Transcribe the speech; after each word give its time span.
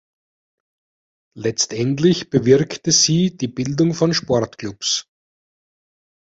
Letztendlich 1.37 2.31
bewirkte 2.31 2.91
sie 2.91 3.37
die 3.37 3.47
Bildung 3.47 3.93
von 3.93 4.15
Sportclubs. 4.15 5.07